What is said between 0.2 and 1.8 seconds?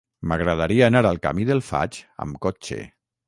M'agradaria anar al camí del